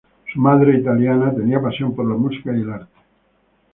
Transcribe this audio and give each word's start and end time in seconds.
Su 0.33 0.39
madre, 0.39 0.79
italiana, 0.79 1.31
tenía 1.31 1.61
pasión 1.61 1.95
por 1.95 2.09
la 2.09 2.15
música 2.15 2.51
y 2.57 2.61
el 2.61 2.71
arte. 2.71 2.91